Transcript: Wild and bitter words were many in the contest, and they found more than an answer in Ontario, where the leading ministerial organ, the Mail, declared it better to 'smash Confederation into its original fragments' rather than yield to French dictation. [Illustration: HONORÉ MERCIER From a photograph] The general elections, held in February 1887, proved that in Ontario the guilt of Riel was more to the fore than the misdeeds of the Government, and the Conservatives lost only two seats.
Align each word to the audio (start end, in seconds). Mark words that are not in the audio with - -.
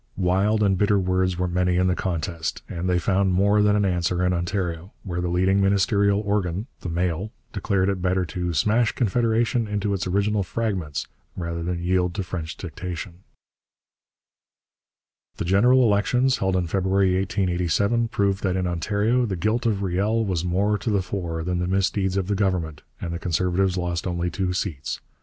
Wild 0.17 0.63
and 0.63 0.79
bitter 0.79 0.97
words 0.97 1.37
were 1.37 1.47
many 1.47 1.75
in 1.77 1.85
the 1.85 1.93
contest, 1.95 2.63
and 2.67 2.89
they 2.89 2.97
found 2.97 3.33
more 3.33 3.61
than 3.61 3.75
an 3.75 3.85
answer 3.85 4.25
in 4.25 4.33
Ontario, 4.33 4.91
where 5.03 5.21
the 5.21 5.27
leading 5.29 5.61
ministerial 5.61 6.19
organ, 6.21 6.65
the 6.79 6.89
Mail, 6.89 7.31
declared 7.53 7.87
it 7.87 8.01
better 8.01 8.25
to 8.25 8.51
'smash 8.51 8.93
Confederation 8.93 9.67
into 9.67 9.93
its 9.93 10.07
original 10.07 10.41
fragments' 10.41 11.05
rather 11.37 11.61
than 11.61 11.83
yield 11.83 12.15
to 12.15 12.23
French 12.23 12.57
dictation. 12.57 13.21
[Illustration: 15.35 15.35
HONORÉ 15.37 15.37
MERCIER 15.37 15.37
From 15.37 15.37
a 15.37 15.37
photograph] 15.37 15.37
The 15.37 15.45
general 15.45 15.83
elections, 15.83 16.37
held 16.37 16.55
in 16.55 16.65
February 16.65 17.15
1887, 17.19 18.07
proved 18.07 18.41
that 18.41 18.55
in 18.55 18.65
Ontario 18.65 19.27
the 19.27 19.35
guilt 19.35 19.67
of 19.67 19.83
Riel 19.83 20.25
was 20.25 20.43
more 20.43 20.79
to 20.79 20.89
the 20.89 21.03
fore 21.03 21.43
than 21.43 21.59
the 21.59 21.67
misdeeds 21.67 22.17
of 22.17 22.25
the 22.25 22.33
Government, 22.33 22.81
and 22.99 23.13
the 23.13 23.19
Conservatives 23.19 23.77
lost 23.77 24.07
only 24.07 24.31
two 24.31 24.51
seats. 24.53 24.99